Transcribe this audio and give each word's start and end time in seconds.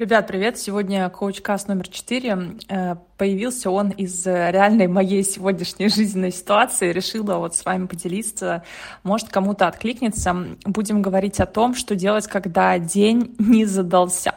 Ребят, 0.00 0.26
привет! 0.26 0.58
Сегодня 0.58 1.10
коуч-каст 1.10 1.68
номер 1.68 1.86
четыре. 1.88 2.56
Э, 2.70 2.96
появился 3.18 3.70
он 3.70 3.90
из 3.90 4.24
реальной 4.24 4.86
моей 4.86 5.22
сегодняшней 5.22 5.90
жизненной 5.90 6.32
ситуации. 6.32 6.90
Решила 6.90 7.36
вот 7.36 7.54
с 7.54 7.66
вами 7.66 7.86
поделиться. 7.86 8.64
Может, 9.02 9.28
кому-то 9.28 9.66
откликнется. 9.66 10.34
Будем 10.64 11.02
говорить 11.02 11.38
о 11.38 11.44
том, 11.44 11.74
что 11.74 11.96
делать, 11.96 12.26
когда 12.28 12.78
день 12.78 13.34
не 13.38 13.66
задался. 13.66 14.32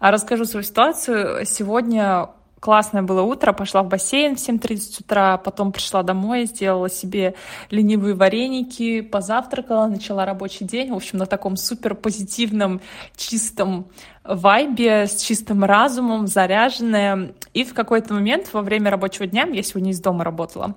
А 0.00 0.10
расскажу 0.10 0.44
свою 0.46 0.64
ситуацию. 0.64 1.46
Сегодня 1.46 2.30
классное 2.60 3.02
было 3.02 3.22
утро, 3.22 3.52
пошла 3.52 3.82
в 3.82 3.88
бассейн 3.88 4.36
в 4.36 4.38
7.30 4.38 5.00
утра, 5.00 5.36
потом 5.38 5.72
пришла 5.72 6.02
домой, 6.02 6.46
сделала 6.46 6.90
себе 6.90 7.34
ленивые 7.70 8.14
вареники, 8.14 9.00
позавтракала, 9.00 9.86
начала 9.86 10.24
рабочий 10.24 10.64
день, 10.64 10.92
в 10.92 10.96
общем, 10.96 11.18
на 11.18 11.26
таком 11.26 11.56
супер 11.56 11.94
позитивном, 11.94 12.80
чистом 13.16 13.88
вайбе, 14.24 15.06
с 15.06 15.22
чистым 15.22 15.64
разумом, 15.64 16.26
заряженная. 16.26 17.32
И 17.54 17.64
в 17.64 17.72
какой-то 17.72 18.12
момент 18.14 18.52
во 18.52 18.62
время 18.62 18.90
рабочего 18.90 19.26
дня, 19.26 19.46
я 19.50 19.62
сегодня 19.62 19.92
из 19.92 20.00
дома 20.00 20.24
работала, 20.24 20.74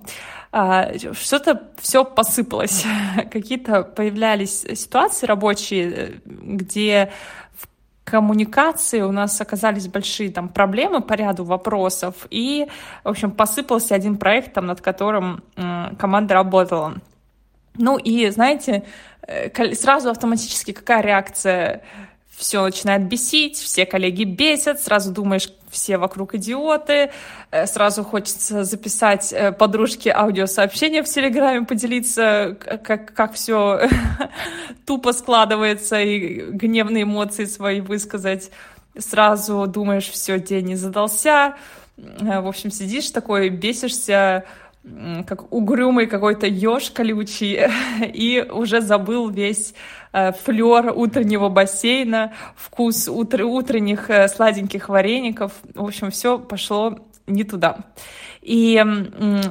а, 0.52 0.92
что-то 1.14 1.70
все 1.80 2.06
посыпалось. 2.06 2.86
Какие-то 3.32 3.84
появлялись 3.84 4.62
ситуации 4.62 5.26
рабочие, 5.26 6.22
где 6.26 7.12
коммуникации 8.12 9.02
у 9.02 9.12
нас 9.12 9.40
оказались 9.42 9.88
большие 9.88 10.32
там 10.32 10.50
проблемы 10.50 11.02
по 11.02 11.14
ряду 11.14 11.46
вопросов, 11.46 12.28
и, 12.30 12.68
в 13.04 13.10
общем, 13.10 13.32
посыпался 13.32 13.96
один 13.96 14.18
проект, 14.18 14.54
там, 14.54 14.66
над 14.66 14.82
которым 14.82 15.44
э, 15.56 15.96
команда 15.98 16.34
работала. 16.34 16.96
Ну 17.78 17.98
и, 17.98 18.30
знаете, 18.30 18.84
э, 19.26 19.74
сразу 19.76 20.10
автоматически 20.10 20.74
какая 20.74 21.02
реакция 21.02 21.84
все 22.42 22.64
начинает 22.64 23.04
бесить, 23.04 23.56
все 23.56 23.86
коллеги 23.86 24.24
бесят, 24.24 24.82
сразу 24.82 25.12
думаешь, 25.12 25.50
все 25.70 25.98
вокруг 26.00 26.34
идиоты, 26.34 27.12
э, 27.52 27.68
сразу 27.68 28.04
хочется 28.04 28.64
записать 28.64 29.32
э, 29.32 29.52
подружке 29.52 30.12
аудиосообщение 30.12 31.04
в 31.04 31.06
Телеграме, 31.06 31.68
поделиться, 31.68 32.58
как, 32.84 33.14
как 33.14 33.34
все 33.34 33.82
тупо 34.88 35.14
складывается, 35.14 36.02
и 36.02 36.42
гневные 36.52 37.04
эмоции 37.04 37.46
свои 37.46 37.80
высказать. 37.80 38.50
Сразу 38.98 39.68
думаешь, 39.68 40.10
все, 40.10 40.40
день 40.40 40.66
не 40.66 40.76
задался. 40.76 41.56
Э, 41.98 42.42
в 42.42 42.48
общем, 42.48 42.72
сидишь 42.72 43.12
такой, 43.12 43.50
бесишься, 43.50 44.46
как 45.28 45.54
угрюмый 45.54 46.08
какой-то 46.08 46.48
еж 46.48 46.90
колючий, 46.90 47.60
и 48.14 48.44
уже 48.52 48.82
забыл 48.82 49.30
весь 49.30 49.76
флер 50.14 50.92
утреннего 50.96 51.50
бассейна, 51.50 52.34
вкус 52.56 53.08
утр 53.08 53.44
утренних 53.44 54.10
э, 54.10 54.28
сладеньких 54.28 54.90
вареников. 54.90 55.54
В 55.74 55.84
общем, 55.84 56.12
все 56.12 56.38
пошло 56.38 57.00
не 57.28 57.44
туда. 57.44 57.78
И 58.42 58.84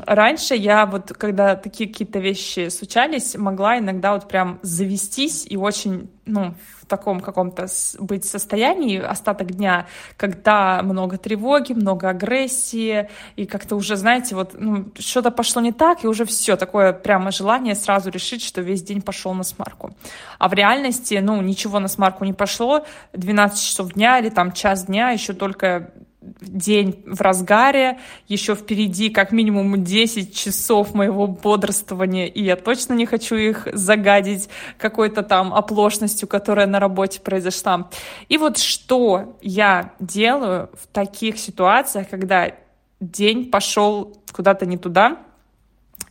раньше 0.07 0.57
я 0.57 0.85
вот, 0.85 1.13
когда 1.13 1.55
такие 1.55 1.89
какие-то 1.89 2.19
вещи 2.19 2.69
случались, 2.71 3.37
могла 3.37 3.79
иногда 3.79 4.15
вот 4.15 4.27
прям 4.27 4.59
завестись 4.63 5.47
и 5.49 5.57
очень, 5.57 6.11
ну, 6.27 6.55
в 6.81 6.87
таком 6.87 7.21
каком-то 7.21 7.69
быть 8.01 8.25
состоянии 8.25 8.99
остаток 8.99 9.53
дня, 9.53 9.87
когда 10.17 10.83
много 10.83 11.19
тревоги, 11.19 11.73
много 11.73 12.09
агрессии, 12.09 13.09
и 13.37 13.47
как-то 13.47 13.77
уже, 13.77 13.95
знаете, 13.95 14.35
вот 14.35 14.57
ну, 14.59 14.87
что-то 14.99 15.31
пошло 15.31 15.63
не 15.63 15.71
так, 15.71 16.03
и 16.03 16.09
уже 16.09 16.25
все, 16.25 16.57
такое 16.57 16.93
прямо 16.93 17.31
желание 17.31 17.77
сразу 17.77 18.11
решить, 18.11 18.43
что 18.43 18.61
весь 18.61 18.83
день 18.83 19.03
пошел 19.03 19.33
на 19.35 19.45
смарку. 19.45 19.95
А 20.41 20.49
в 20.49 20.53
реальности, 20.53 21.21
ну, 21.23 21.41
ничего 21.41 21.79
на 21.79 21.87
смарку 21.87 22.25
не 22.25 22.33
пошло, 22.33 22.85
12 23.13 23.63
часов 23.63 23.93
дня 23.93 24.19
или 24.19 24.31
там 24.31 24.51
час 24.51 24.87
дня, 24.87 25.11
еще 25.11 25.33
только 25.33 25.93
день 26.21 27.03
в 27.07 27.21
разгаре, 27.21 27.99
еще 28.29 28.55
впереди 28.55 29.09
как 29.09 29.33
минимум 29.33 29.83
10 29.83 30.35
часов 30.35 30.95
моего 30.95 31.27
бодрствования, 31.27 32.27
и 32.27 32.43
я 32.43 32.57
точно 32.57 32.95
не 32.95 33.07
хочу 33.07 33.37
их 33.37 33.69
загадить 33.73 34.49
какой-то 34.79 35.23
там 35.23 35.55
оплошностью, 35.55 36.29
которая 36.29 36.67
на 36.67 36.79
работе 36.79 37.21
произошла. 37.21 37.89
И 38.29 38.37
вот 38.37 38.59
что 38.59 39.39
я 39.41 39.93
делаю 39.99 40.71
в 40.75 40.87
таких 40.89 41.39
ситуациях, 41.39 42.09
когда 42.11 42.53
день 43.01 43.51
пошел 43.51 44.17
куда-то 44.33 44.67
не 44.67 44.77
туда, 44.77 45.17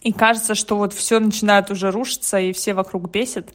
и 0.02 0.12
кажется, 0.12 0.56
что 0.56 0.78
вот 0.78 0.94
все 0.94 1.20
начинает 1.20 1.70
уже 1.70 1.92
рушиться, 1.92 2.40
и 2.40 2.54
все 2.54 2.74
вокруг 2.74 3.12
бесит, 3.12 3.54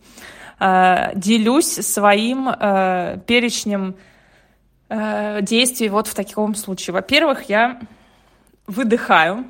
э, 0.60 1.12
делюсь 1.16 1.72
своим 1.72 2.48
э, 2.48 3.18
перечнем 3.26 3.96
э, 4.88 5.42
действий 5.42 5.88
вот 5.88 6.06
в 6.06 6.14
таком 6.14 6.54
случае. 6.54 6.94
Во-первых, 6.94 7.48
я 7.48 7.80
выдыхаю. 8.66 9.46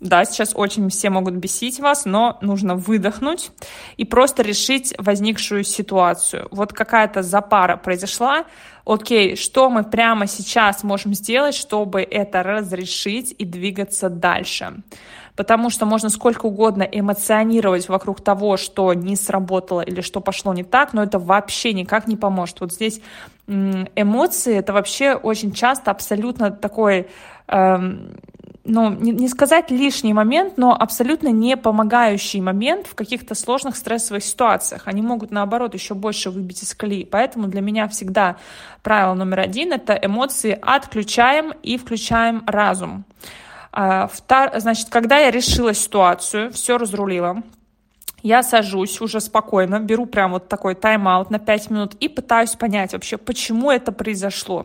Да, 0.00 0.24
сейчас 0.26 0.52
очень 0.54 0.90
все 0.90 1.08
могут 1.08 1.34
бесить 1.34 1.80
вас, 1.80 2.04
но 2.04 2.36
нужно 2.42 2.74
выдохнуть 2.74 3.52
и 3.96 4.04
просто 4.04 4.42
решить 4.42 4.92
возникшую 4.98 5.64
ситуацию. 5.64 6.48
Вот 6.50 6.74
какая-то 6.74 7.22
запара 7.22 7.76
произошла. 7.76 8.44
Окей, 8.84 9.34
что 9.36 9.70
мы 9.70 9.82
прямо 9.82 10.26
сейчас 10.26 10.82
можем 10.82 11.14
сделать, 11.14 11.54
чтобы 11.54 12.02
это 12.02 12.42
разрешить 12.42 13.34
и 13.38 13.44
двигаться 13.46 14.10
дальше? 14.10 14.74
потому 15.36 15.70
что 15.70 15.86
можно 15.86 16.10
сколько 16.10 16.46
угодно 16.46 16.82
эмоционировать 16.82 17.88
вокруг 17.88 18.20
того, 18.22 18.56
что 18.56 18.94
не 18.94 19.16
сработало 19.16 19.80
или 19.80 20.00
что 20.00 20.20
пошло 20.20 20.54
не 20.54 20.62
так, 20.62 20.92
но 20.92 21.02
это 21.02 21.18
вообще 21.18 21.72
никак 21.72 22.06
не 22.06 22.16
поможет. 22.16 22.60
Вот 22.60 22.72
здесь 22.72 23.00
эмоции— 23.46 24.54
это 24.56 24.72
вообще 24.72 25.14
очень 25.14 25.52
часто 25.52 25.90
абсолютно 25.90 26.50
такой... 26.50 27.08
Эм, 27.48 28.16
ну, 28.66 28.90
не, 28.90 29.12
не 29.12 29.28
сказать 29.28 29.70
лишний 29.70 30.14
момент, 30.14 30.56
но 30.56 30.74
абсолютно 30.74 31.28
не 31.28 31.56
помогающий 31.56 32.40
момент 32.40 32.86
в 32.86 32.94
каких-то 32.94 33.34
сложных 33.34 33.76
стрессовых 33.76 34.24
ситуациях. 34.24 34.82
Они 34.86 35.02
могут, 35.02 35.30
наоборот, 35.30 35.74
еще 35.74 35.92
больше 35.94 36.30
выбить 36.30 36.62
из 36.62 36.74
колеи. 36.74 37.04
Поэтому 37.04 37.48
для 37.48 37.60
меня 37.60 37.88
всегда 37.88 38.36
правило 38.82 39.12
номер 39.12 39.40
один— 39.40 39.72
это 39.74 39.92
эмоции 39.92 40.58
отключаем 40.62 41.52
и 41.62 41.76
включаем 41.76 42.42
разум. 42.46 43.04
А, 43.70 44.08
значит, 44.56 44.88
когда 44.88 45.18
я 45.18 45.30
решила 45.30 45.74
ситуацию, 45.74 46.50
все 46.52 46.78
разрулила, 46.78 47.42
я 48.24 48.42
сажусь 48.42 49.02
уже 49.02 49.20
спокойно, 49.20 49.78
беру 49.80 50.06
прям 50.06 50.32
вот 50.32 50.48
такой 50.48 50.74
тайм-аут 50.74 51.30
на 51.30 51.38
5 51.38 51.70
минут 51.70 51.94
и 52.00 52.08
пытаюсь 52.08 52.56
понять 52.56 52.94
вообще, 52.94 53.18
почему 53.18 53.70
это 53.70 53.92
произошло. 53.92 54.64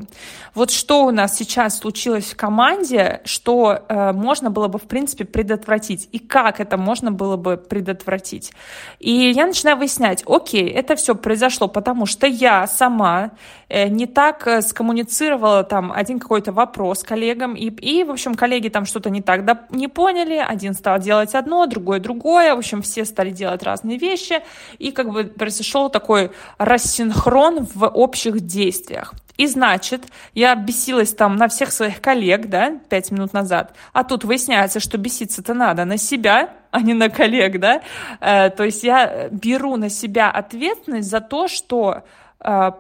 Вот 0.56 0.72
что 0.72 1.06
у 1.06 1.12
нас 1.12 1.36
сейчас 1.36 1.78
случилось 1.78 2.32
в 2.32 2.38
команде, 2.38 3.20
что 3.26 3.84
э, 3.88 4.14
можно 4.14 4.50
было 4.50 4.70
бы, 4.70 4.80
в 4.80 4.84
принципе, 4.84 5.26
предотвратить, 5.26 6.08
и 6.14 6.20
как 6.20 6.62
это 6.62 6.78
можно 6.78 7.12
было 7.12 7.36
бы 7.36 7.58
предотвратить. 7.58 8.54
И 9.00 9.12
я 9.12 9.46
начинаю 9.46 9.76
выяснять, 9.76 10.24
окей, 10.26 10.70
это 10.70 10.96
все 10.96 11.14
произошло, 11.14 11.68
потому 11.68 12.06
что 12.06 12.28
я 12.28 12.66
сама 12.66 13.32
э, 13.68 13.90
не 13.90 14.06
так 14.06 14.48
э, 14.48 14.62
скоммуницировала 14.62 15.66
там 15.66 15.92
один 15.92 16.20
какой-то 16.20 16.54
вопрос 16.54 17.04
коллегам, 17.04 17.56
и, 17.56 17.66
и 17.66 18.06
в 18.06 18.12
общем, 18.12 18.36
коллеги 18.36 18.70
там 18.70 18.86
что-то 18.86 19.10
не 19.10 19.22
так 19.22 19.44
да, 19.44 19.66
не 19.70 19.90
поняли, 19.90 20.38
один 20.38 20.74
стал 20.74 20.98
делать 21.00 21.36
одно, 21.36 21.66
другой 21.66 22.00
другое, 22.00 22.56
в 22.56 22.60
общем, 22.60 22.82
все 22.82 23.04
стали 23.04 23.32
делать 23.32 23.49
делать 23.50 23.64
разные 23.64 23.98
вещи, 23.98 24.42
и 24.78 24.92
как 24.92 25.10
бы 25.12 25.24
произошел 25.26 25.90
такой 25.90 26.32
рассинхрон 26.58 27.66
в 27.74 27.88
общих 27.88 28.42
действиях. 28.42 29.14
И 29.38 29.48
значит, 29.48 30.04
я 30.34 30.56
бесилась 30.56 31.14
там 31.14 31.38
на 31.38 31.48
всех 31.48 31.72
своих 31.72 32.02
коллег, 32.02 32.48
да, 32.48 32.78
пять 32.90 33.12
минут 33.12 33.34
назад, 33.34 33.74
а 33.94 34.04
тут 34.04 34.26
выясняется, 34.26 34.80
что 34.80 34.98
беситься-то 34.98 35.54
надо 35.54 35.86
на 35.86 35.98
себя, 35.98 36.50
а 36.72 36.82
не 36.82 36.94
на 36.94 37.10
коллег, 37.10 37.60
да. 37.60 37.82
Э, 38.20 38.50
то 38.50 38.64
есть 38.64 38.84
я 38.84 39.30
беру 39.32 39.78
на 39.78 39.90
себя 39.90 40.30
ответственность 40.30 41.10
за 41.10 41.22
то, 41.22 41.48
что 41.48 42.04
э, 42.42 42.72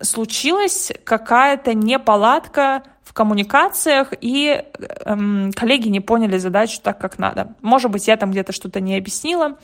случилась 0.00 0.92
какая-то 1.04 1.74
неполадка 1.74 2.82
в 3.06 3.12
коммуникациях, 3.12 4.12
и 4.20 4.64
эм, 5.04 5.52
коллеги 5.52 5.88
не 5.88 6.00
поняли 6.00 6.38
задачу 6.38 6.80
так, 6.82 6.98
как 6.98 7.18
надо. 7.18 7.54
Может 7.62 7.90
быть, 7.92 8.08
я 8.08 8.16
там 8.16 8.32
где-то 8.32 8.52
что-то 8.52 8.80
не 8.80 8.96
объяснила, 8.96 9.56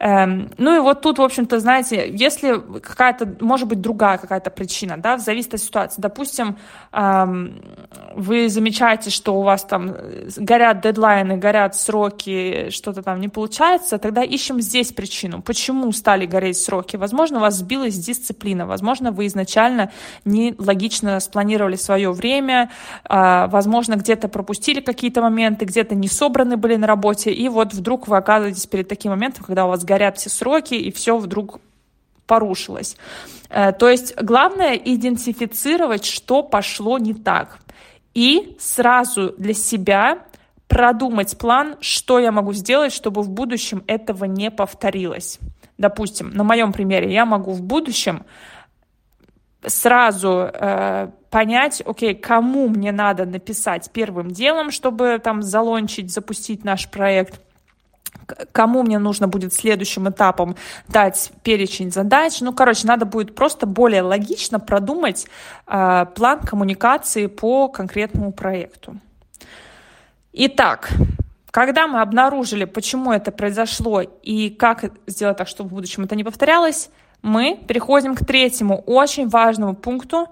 Эм, 0.00 0.50
ну 0.56 0.74
и 0.74 0.78
вот 0.78 1.02
тут, 1.02 1.18
в 1.18 1.22
общем-то, 1.22 1.60
знаете, 1.60 2.10
если 2.10 2.58
какая-то, 2.80 3.36
может 3.40 3.68
быть, 3.68 3.82
другая 3.82 4.16
какая-то 4.16 4.50
причина, 4.50 4.96
да, 4.96 5.18
зависит 5.18 5.52
от 5.52 5.60
ситуации. 5.60 6.00
Допустим, 6.00 6.56
эм, 6.92 7.62
вы 8.14 8.48
замечаете, 8.48 9.10
что 9.10 9.38
у 9.38 9.42
вас 9.42 9.62
там 9.64 9.94
горят 10.38 10.80
дедлайны, 10.80 11.36
горят 11.36 11.76
сроки, 11.76 12.70
что-то 12.70 13.02
там 13.02 13.20
не 13.20 13.28
получается, 13.28 13.98
тогда 13.98 14.22
ищем 14.22 14.62
здесь 14.62 14.90
причину. 14.90 15.42
Почему 15.42 15.92
стали 15.92 16.24
гореть 16.24 16.56
сроки? 16.56 16.96
Возможно, 16.96 17.36
у 17.36 17.40
вас 17.42 17.56
сбилась 17.56 17.98
дисциплина, 17.98 18.64
возможно, 18.64 19.12
вы 19.12 19.26
изначально 19.26 19.92
не 20.24 20.54
логично 20.56 21.20
спланировали 21.20 21.76
свое 21.76 22.10
время, 22.10 22.69
возможно, 23.08 23.96
где-то 23.96 24.28
пропустили 24.28 24.80
какие-то 24.80 25.22
моменты, 25.22 25.64
где-то 25.64 25.94
не 25.94 26.08
собраны 26.08 26.56
были 26.56 26.76
на 26.76 26.86
работе, 26.86 27.32
и 27.32 27.48
вот 27.48 27.72
вдруг 27.74 28.08
вы 28.08 28.16
оказываетесь 28.16 28.66
перед 28.66 28.88
таким 28.88 29.12
моментом, 29.12 29.44
когда 29.44 29.66
у 29.66 29.68
вас 29.68 29.84
горят 29.84 30.18
все 30.18 30.30
сроки, 30.30 30.74
и 30.74 30.90
все 30.92 31.16
вдруг 31.16 31.60
порушилось. 32.26 32.96
Э, 33.48 33.72
то 33.72 33.88
есть 33.88 34.14
главное 34.16 34.74
идентифицировать, 34.74 36.04
что 36.04 36.42
пошло 36.42 36.98
не 36.98 37.14
так. 37.14 37.58
И 38.14 38.56
сразу 38.60 39.34
для 39.36 39.54
себя 39.54 40.18
продумать 40.68 41.36
план, 41.36 41.76
что 41.80 42.20
я 42.20 42.30
могу 42.30 42.52
сделать, 42.52 42.92
чтобы 42.92 43.22
в 43.22 43.28
будущем 43.28 43.82
этого 43.88 44.26
не 44.26 44.52
повторилось. 44.52 45.40
Допустим, 45.78 46.30
на 46.30 46.44
моем 46.44 46.72
примере 46.72 47.12
я 47.12 47.24
могу 47.24 47.52
в 47.52 47.62
будущем 47.62 48.24
сразу 49.66 50.48
э, 50.52 51.10
понять, 51.30 51.82
окей, 51.86 52.14
кому 52.14 52.68
мне 52.68 52.92
надо 52.92 53.24
написать 53.24 53.90
первым 53.92 54.30
делом, 54.30 54.70
чтобы 54.70 55.20
там 55.22 55.42
залончить, 55.42 56.12
запустить 56.12 56.64
наш 56.64 56.88
проект, 56.90 57.40
кому 58.52 58.82
мне 58.82 58.98
нужно 58.98 59.28
будет 59.28 59.54
следующим 59.54 60.08
этапом 60.08 60.56
дать 60.88 61.32
перечень 61.42 61.92
задач. 61.92 62.40
Ну, 62.40 62.52
короче, 62.52 62.86
надо 62.86 63.06
будет 63.06 63.34
просто 63.34 63.66
более 63.66 64.02
логично 64.02 64.60
продумать 64.60 65.26
э, 65.66 66.06
план 66.14 66.40
коммуникации 66.40 67.26
по 67.26 67.68
конкретному 67.68 68.32
проекту. 68.32 68.96
Итак, 70.32 70.90
когда 71.50 71.88
мы 71.88 72.00
обнаружили, 72.00 72.64
почему 72.64 73.12
это 73.12 73.32
произошло 73.32 74.00
и 74.00 74.50
как 74.50 74.92
сделать 75.06 75.36
так, 75.36 75.48
чтобы 75.48 75.70
в 75.70 75.72
будущем 75.74 76.04
это 76.04 76.14
не 76.14 76.24
повторялось, 76.24 76.90
мы 77.22 77.58
переходим 77.68 78.14
к 78.14 78.24
третьему 78.24 78.80
очень 78.86 79.28
важному 79.28 79.74
пункту 79.74 80.28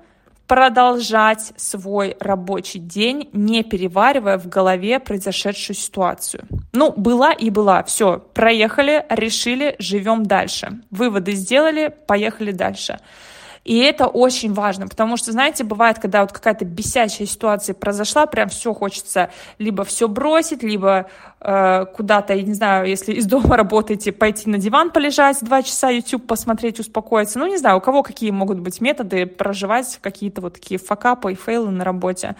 продолжать 0.48 1.52
свой 1.56 2.16
рабочий 2.18 2.78
день, 2.80 3.28
не 3.32 3.62
переваривая 3.62 4.38
в 4.38 4.48
голове 4.48 4.98
произошедшую 4.98 5.76
ситуацию. 5.76 6.44
Ну, 6.72 6.92
была 6.96 7.32
и 7.32 7.50
была. 7.50 7.84
Все, 7.84 8.18
проехали, 8.18 9.04
решили, 9.10 9.76
живем 9.78 10.24
дальше. 10.24 10.80
Выводы 10.90 11.32
сделали, 11.32 11.94
поехали 12.06 12.50
дальше. 12.50 12.98
И 13.64 13.78
это 13.78 14.06
очень 14.06 14.52
важно, 14.52 14.88
потому 14.88 15.16
что, 15.16 15.32
знаете, 15.32 15.64
бывает, 15.64 15.98
когда 15.98 16.22
вот 16.22 16.32
какая-то 16.32 16.64
бесячая 16.64 17.26
ситуация 17.26 17.74
произошла, 17.74 18.26
прям 18.26 18.48
все 18.48 18.72
хочется 18.72 19.30
либо 19.58 19.84
все 19.84 20.08
бросить, 20.08 20.62
либо 20.62 21.10
э, 21.40 21.86
куда-то, 21.94 22.34
я 22.34 22.42
не 22.42 22.54
знаю, 22.54 22.88
если 22.88 23.12
из 23.12 23.26
дома 23.26 23.56
работаете, 23.58 24.12
пойти 24.12 24.48
на 24.48 24.58
диван 24.58 24.90
полежать 24.90 25.38
два 25.42 25.62
часа, 25.62 25.90
YouTube 25.90 26.26
посмотреть, 26.26 26.80
успокоиться. 26.80 27.38
Ну, 27.38 27.46
не 27.46 27.58
знаю, 27.58 27.78
у 27.78 27.80
кого 27.80 28.02
какие 28.02 28.30
могут 28.30 28.58
быть 28.60 28.80
методы 28.80 29.26
проживать 29.26 29.98
какие-то 30.00 30.40
вот 30.40 30.54
такие 30.54 30.78
факапы 30.78 31.32
и 31.32 31.34
фейлы 31.34 31.70
на 31.70 31.84
работе. 31.84 32.36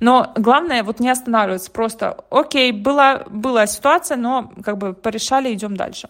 Но 0.00 0.32
главное 0.36 0.82
вот 0.82 1.00
не 1.00 1.08
останавливаться, 1.08 1.70
просто, 1.70 2.16
окей, 2.30 2.72
была, 2.72 3.24
была 3.28 3.66
ситуация, 3.66 4.16
но 4.16 4.52
как 4.64 4.78
бы 4.78 4.92
порешали, 4.92 5.52
идем 5.52 5.76
дальше. 5.76 6.08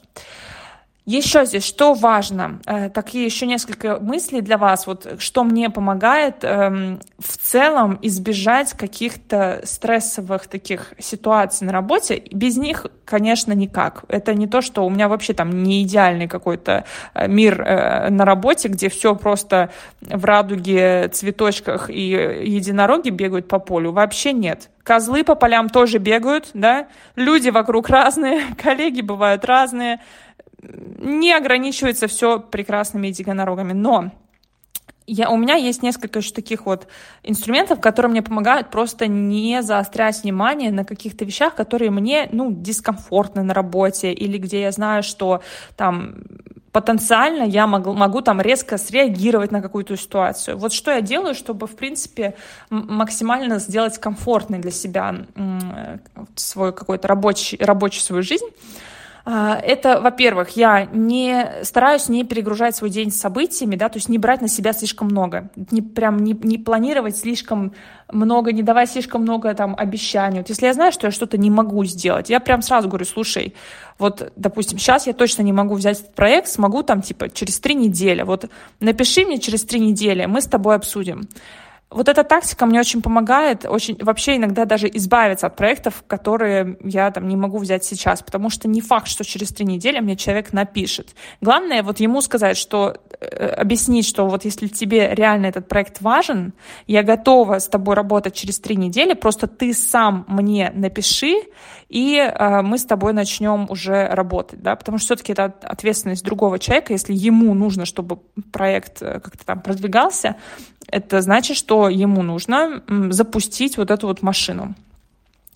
Еще 1.09 1.47
здесь, 1.47 1.65
что 1.65 1.95
важно, 1.95 2.61
э, 2.67 2.91
такие 2.91 3.25
еще 3.25 3.47
несколько 3.47 3.99
мыслей 3.99 4.43
для 4.43 4.59
вас, 4.59 4.87
вот 4.87 5.15
что 5.19 5.43
мне 5.43 5.71
помогает 5.71 6.45
э, 6.45 6.99
в 7.19 7.37
целом 7.39 7.99
избежать 8.03 8.75
каких-то 8.75 9.63
стрессовых 9.65 10.49
таких 10.49 10.93
ситуаций 10.99 11.67
на 11.67 11.73
работе. 11.73 12.23
Без 12.31 12.59
них, 12.59 12.85
конечно, 13.07 13.55
никак. 13.55 14.05
Это 14.09 14.35
не 14.35 14.47
то, 14.47 14.61
что 14.61 14.85
у 14.85 14.91
меня 14.91 15.09
вообще 15.09 15.33
там 15.33 15.63
не 15.63 15.83
идеальный 15.83 16.29
какой-то 16.29 16.85
э, 17.15 17.27
мир 17.27 17.63
э, 17.63 18.11
на 18.11 18.27
работе, 18.27 18.69
где 18.69 18.91
все 18.91 19.17
просто 19.17 19.71
в 20.03 20.27
радуге, 20.27 21.09
цветочках 21.09 21.89
и 21.89 22.03
единороги 22.03 23.09
бегают 23.09 23.49
по 23.49 23.59
полю. 23.59 23.93
Вообще 23.93 24.35
нет. 24.35 24.69
Козлы 24.83 25.25
по 25.25 25.35
полям 25.35 25.71
тоже 25.71 25.97
бегают, 25.97 26.51
да, 26.53 26.89
люди 27.17 27.49
вокруг 27.49 27.89
разные, 27.91 28.43
коллеги 28.63 29.01
бывают 29.01 29.47
разные, 29.47 30.01
не 30.63 31.33
ограничивается 31.33 32.07
все 32.09 32.41
прекрасными 32.41 33.09
единорогами, 33.09 33.73
но 33.73 34.13
я, 35.07 35.31
у 35.31 35.39
меня 35.39 35.55
есть 35.55 35.83
несколько 35.83 36.19
еще 36.19 36.35
таких 36.35 36.67
вот 36.67 36.87
инструментов, 37.23 37.81
которые 37.81 38.11
мне 38.11 38.23
помогают 38.23 38.71
просто 38.71 39.07
не 39.07 39.63
заострять 39.63 40.23
внимание 40.23 40.71
на 40.71 40.85
каких-то 40.85 41.25
вещах, 41.25 41.55
которые 41.55 41.91
мне, 41.91 42.29
ну, 42.31 42.51
дискомфортны 42.53 43.43
на 43.43 43.55
работе, 43.55 44.13
или 44.13 44.37
где 44.37 44.61
я 44.61 44.71
знаю, 44.71 45.03
что 45.03 45.43
там 45.77 46.17
потенциально 46.73 47.45
я 47.45 47.67
могу, 47.67 47.95
могу 47.95 48.21
там 48.21 48.41
резко 48.43 48.77
среагировать 48.77 49.51
на 49.51 49.63
какую-то 49.63 49.97
ситуацию. 49.97 50.59
Вот 50.59 50.75
что 50.75 50.91
я 50.91 51.01
делаю, 51.01 51.35
чтобы, 51.35 51.67
в 51.67 51.75
принципе, 51.75 52.35
максимально 52.69 53.59
сделать 53.61 53.97
комфортной 53.99 54.59
для 54.59 54.71
себя 54.71 55.15
свой 56.35 56.75
какой-то 56.75 57.09
рабочий, 57.09 57.57
рабочую 57.59 58.03
свою 58.03 58.23
жизнь. 58.23 58.47
А, 59.31 59.61
это, 59.63 60.01
во-первых, 60.01 60.57
я 60.57 60.87
не 60.87 61.63
стараюсь 61.63 62.09
не 62.09 62.25
перегружать 62.25 62.75
свой 62.75 62.89
день 62.89 63.11
событиями, 63.11 63.77
да, 63.77 63.91
то 63.91 63.99
есть 63.99 64.09
не 64.09 64.17
брать 64.17 64.41
на 64.41 64.49
себя 64.49 64.73
слишком 64.73 65.09
много, 65.09 65.51
не 65.71 65.83
прям 65.83 66.25
не, 66.25 66.33
не 66.33 66.57
планировать 66.57 67.19
слишком 67.19 67.75
много, 68.11 68.53
не 68.53 68.63
давать 68.63 68.91
слишком 68.91 69.21
много 69.21 69.53
там 69.53 69.75
обещаний. 69.77 70.39
Вот 70.39 70.49
если 70.49 70.65
я 70.65 70.73
знаю, 70.73 70.93
что 70.93 71.09
я 71.09 71.11
что-то 71.11 71.37
не 71.37 71.51
могу 71.51 71.85
сделать, 71.85 72.31
я 72.31 72.41
прям 72.41 72.63
сразу 72.63 72.89
говорю, 72.89 73.05
слушай, 73.05 73.55
вот, 73.99 74.33
допустим, 74.37 74.79
сейчас 74.79 75.07
я 75.07 75.13
точно 75.13 75.43
не 75.43 75.53
могу 75.53 75.75
взять 75.75 76.01
этот 76.01 76.15
проект, 76.15 76.49
смогу 76.49 76.83
там 76.83 77.03
типа 77.03 77.29
через 77.29 77.61
три 77.61 77.75
недели. 77.75 78.23
Вот 78.23 78.47
напиши 78.81 79.27
мне 79.27 79.39
через 79.39 79.63
три 79.63 79.79
недели, 79.79 80.25
мы 80.25 80.41
с 80.41 80.47
тобой 80.47 80.75
обсудим. 80.75 81.29
Вот 81.91 82.07
эта 82.07 82.23
тактика 82.23 82.67
мне 82.67 82.81
очень 82.81 83.01
помогает, 83.01 83.65
очень 83.65 83.97
вообще 84.03 84.37
иногда 84.37 84.67
даже 84.67 84.89
избавиться 84.93 85.47
от 85.47 85.57
проектов, 85.57 86.05
которые 86.07 86.77
я 86.85 87.11
там 87.11 87.27
не 87.27 87.37
могу 87.37 87.57
взять 87.57 87.83
сейчас, 87.83 88.21
потому 88.21 88.51
что 88.51 88.69
не 88.69 88.83
факт, 88.83 89.09
что 89.09 89.25
через 89.25 89.49
три 89.49 89.65
недели 89.65 89.99
мне 90.01 90.15
человек 90.15 90.53
напишет. 90.53 91.15
Главное 91.41 91.83
вот 91.83 91.99
ему 92.01 92.21
сказать, 92.21 92.59
что 92.59 92.99
э, 93.21 93.47
объяснить, 93.47 94.07
что 94.07 94.29
вот 94.29 94.45
если 94.45 94.67
тебе 94.67 95.15
реально 95.15 95.47
этот 95.47 95.67
проект 95.67 96.03
важен, 96.03 96.53
я 96.87 97.03
готова 97.03 97.59
с 97.59 97.69
тобой 97.69 97.95
работать 97.95 98.35
через 98.35 98.61
три 98.61 98.77
недели, 98.77 99.15
просто 99.15 99.47
ты 99.47 99.73
сам 99.73 100.27
мне 100.29 100.71
напиши, 100.75 101.37
и 101.89 102.17
э, 102.19 102.61
мы 102.61 102.77
с 102.77 102.85
тобой 102.85 103.15
начнем 103.15 103.67
уже 103.71 104.09
работать, 104.09 104.61
да, 104.61 104.77
потому 104.77 104.99
что 104.99 105.07
все-таки 105.07 105.33
это 105.33 105.55
ответственность 105.63 106.23
другого 106.23 106.59
человека, 106.59 106.93
если 106.93 107.15
ему 107.15 107.55
нужно, 107.55 107.87
чтобы 107.87 108.19
проект 108.53 109.01
э, 109.01 109.21
как-то 109.21 109.47
там 109.47 109.63
продвигался, 109.63 110.37
это 110.87 111.21
значит, 111.21 111.57
что 111.57 111.78
ему 111.87 112.23
нужно 112.23 112.83
запустить 113.11 113.77
вот 113.77 113.93
эту 113.93 114.09
вот 114.09 114.23
машину. 114.23 114.75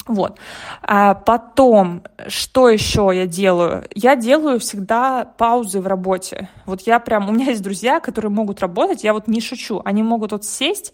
Вот. 0.06 0.38
А 0.82 1.14
потом, 1.14 2.02
что 2.26 2.69
еще 2.69 3.10
я 3.14 3.26
делаю? 3.26 3.86
Я 3.94 4.16
делаю 4.16 4.58
всегда 4.58 5.24
паузы 5.24 5.80
в 5.80 5.86
работе. 5.86 6.48
Вот 6.66 6.82
я 6.82 6.98
прям, 6.98 7.28
у 7.28 7.32
меня 7.32 7.46
есть 7.46 7.62
друзья, 7.62 8.00
которые 8.00 8.30
могут 8.30 8.60
работать, 8.60 9.04
я 9.04 9.12
вот 9.12 9.28
не 9.28 9.40
шучу, 9.40 9.80
они 9.84 10.02
могут 10.02 10.32
вот 10.32 10.44
сесть 10.44 10.92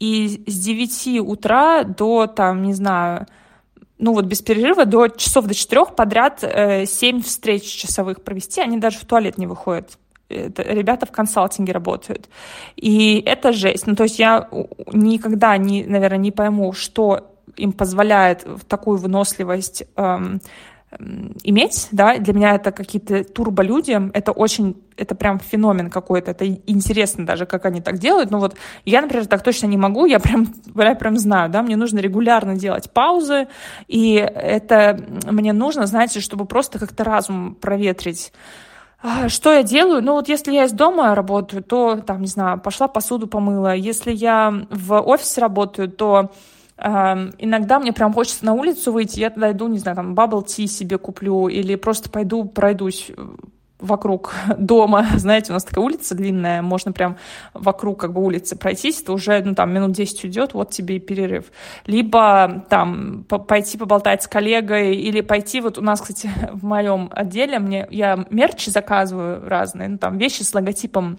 и 0.00 0.44
с 0.46 0.58
9 0.58 1.20
утра 1.20 1.82
до, 1.82 2.26
там, 2.26 2.62
не 2.62 2.72
знаю, 2.72 3.26
ну 3.98 4.14
вот 4.14 4.24
без 4.26 4.40
перерыва 4.40 4.84
до 4.84 5.08
часов 5.08 5.46
до 5.46 5.54
четырех 5.54 5.94
подряд 5.94 6.38
э, 6.42 6.86
7 6.86 7.22
встреч 7.22 7.64
часовых 7.64 8.22
провести, 8.22 8.60
они 8.60 8.78
даже 8.78 8.98
в 8.98 9.04
туалет 9.04 9.38
не 9.38 9.46
выходят 9.46 9.98
это, 10.28 10.62
ребята 10.62 11.06
в 11.06 11.12
консалтинге 11.12 11.72
работают. 11.72 12.28
И 12.76 13.22
это 13.24 13.52
жесть. 13.52 13.86
Ну, 13.86 13.94
то 13.94 14.04
есть 14.04 14.18
я 14.18 14.48
никогда, 14.92 15.56
не, 15.56 15.84
наверное, 15.84 16.18
не 16.18 16.30
пойму, 16.32 16.72
что 16.72 17.34
им 17.56 17.72
позволяет 17.72 18.46
такую 18.68 18.98
выносливость 18.98 19.84
эм, 19.96 20.40
иметь, 21.42 21.88
да, 21.92 22.16
для 22.16 22.32
меня 22.32 22.54
это 22.54 22.72
какие-то 22.72 23.22
турболюди, 23.22 23.98
это 24.14 24.32
очень, 24.32 24.82
это 24.96 25.14
прям 25.14 25.38
феномен 25.38 25.90
какой-то, 25.90 26.30
это 26.30 26.46
интересно 26.46 27.26
даже, 27.26 27.44
как 27.44 27.66
они 27.66 27.82
так 27.82 27.98
делают, 27.98 28.30
но 28.30 28.38
вот 28.38 28.56
я, 28.86 29.02
например, 29.02 29.26
так 29.26 29.42
точно 29.42 29.66
не 29.66 29.76
могу, 29.76 30.06
я 30.06 30.18
прям, 30.18 30.46
я 30.74 30.94
прям 30.94 31.18
знаю, 31.18 31.50
да, 31.50 31.62
мне 31.62 31.76
нужно 31.76 31.98
регулярно 31.98 32.56
делать 32.56 32.90
паузы, 32.90 33.48
и 33.86 34.14
это 34.14 34.98
мне 35.30 35.52
нужно, 35.52 35.86
знаете, 35.86 36.20
чтобы 36.20 36.46
просто 36.46 36.78
как-то 36.78 37.04
разум 37.04 37.54
проветрить, 37.54 38.32
что 39.28 39.52
я 39.52 39.62
делаю? 39.62 40.02
Ну 40.02 40.14
вот 40.14 40.28
если 40.28 40.52
я 40.52 40.64
из 40.64 40.72
дома 40.72 41.14
работаю, 41.14 41.62
то, 41.62 41.96
там, 41.96 42.20
не 42.20 42.26
знаю, 42.26 42.60
пошла 42.60 42.88
посуду 42.88 43.26
помыла. 43.26 43.74
Если 43.74 44.12
я 44.12 44.66
в 44.70 45.00
офисе 45.00 45.40
работаю, 45.40 45.88
то 45.88 46.32
э, 46.76 46.90
иногда 47.38 47.78
мне 47.78 47.92
прям 47.92 48.12
хочется 48.12 48.44
на 48.44 48.54
улицу 48.54 48.92
выйти, 48.92 49.20
я 49.20 49.30
тогда 49.30 49.52
иду, 49.52 49.68
не 49.68 49.78
знаю, 49.78 49.96
там, 49.96 50.14
bubble 50.14 50.44
tea 50.44 50.66
себе 50.66 50.98
куплю 50.98 51.48
или 51.48 51.76
просто 51.76 52.10
пойду 52.10 52.44
пройдусь 52.44 53.10
вокруг 53.78 54.34
дома, 54.58 55.06
знаете, 55.16 55.52
у 55.52 55.54
нас 55.54 55.64
такая 55.64 55.84
улица 55.84 56.14
длинная, 56.14 56.62
можно 56.62 56.92
прям 56.92 57.16
вокруг 57.54 58.00
как 58.00 58.12
бы 58.12 58.22
улицы 58.22 58.56
пройтись, 58.56 59.02
это 59.02 59.12
уже, 59.12 59.42
ну, 59.42 59.54
там, 59.54 59.72
минут 59.72 59.92
10 59.92 60.24
уйдет, 60.24 60.54
вот 60.54 60.70
тебе 60.70 60.96
и 60.96 61.00
перерыв. 61.00 61.46
Либо 61.86 62.64
там 62.68 63.24
пойти 63.24 63.78
поболтать 63.78 64.22
с 64.22 64.28
коллегой, 64.28 64.96
или 64.96 65.20
пойти, 65.20 65.60
вот 65.60 65.78
у 65.78 65.82
нас, 65.82 66.00
кстати, 66.00 66.30
в 66.52 66.64
моем 66.64 67.10
отделе, 67.12 67.58
мне, 67.58 67.86
я 67.90 68.26
мерчи 68.30 68.70
заказываю 68.70 69.46
разные, 69.48 69.88
ну, 69.88 69.98
там, 69.98 70.18
вещи 70.18 70.42
с 70.42 70.54
логотипом 70.54 71.18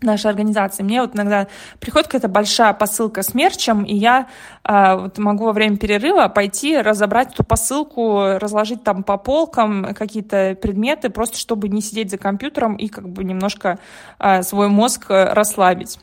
нашей 0.00 0.30
организации. 0.30 0.82
Мне 0.82 1.00
вот 1.00 1.14
иногда 1.14 1.48
приходит 1.80 2.08
какая-то 2.08 2.28
большая 2.28 2.74
посылка 2.74 3.22
с 3.22 3.34
мерчем, 3.34 3.84
и 3.84 3.94
я 3.94 4.28
э, 4.64 4.96
вот 4.96 5.18
могу 5.18 5.46
во 5.46 5.52
время 5.52 5.76
перерыва 5.76 6.28
пойти 6.28 6.76
разобрать 6.76 7.32
эту 7.32 7.44
посылку, 7.44 8.38
разложить 8.38 8.84
там 8.84 9.02
по 9.02 9.16
полкам 9.16 9.94
какие-то 9.94 10.56
предметы, 10.60 11.10
просто 11.10 11.38
чтобы 11.38 11.68
не 11.68 11.80
сидеть 11.80 12.10
за 12.10 12.18
компьютером 12.18 12.76
и 12.76 12.88
как 12.88 13.08
бы 13.08 13.24
немножко 13.24 13.78
э, 14.18 14.42
свой 14.42 14.68
мозг 14.68 15.06
расслабить. 15.08 15.98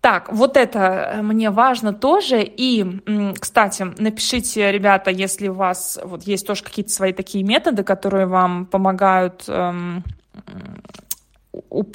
Так, 0.00 0.30
вот 0.30 0.58
это 0.58 1.20
мне 1.22 1.48
важно 1.48 1.94
тоже. 1.94 2.42
И, 2.44 2.84
кстати, 3.40 3.86
напишите, 3.96 4.70
ребята, 4.70 5.10
если 5.10 5.48
у 5.48 5.54
вас 5.54 5.98
вот 6.04 6.24
есть 6.24 6.46
тоже 6.46 6.62
какие-то 6.62 6.92
свои 6.92 7.14
такие 7.14 7.42
методы, 7.42 7.84
которые 7.84 8.26
вам 8.26 8.66
помогают 8.66 9.44
эм, 9.48 10.04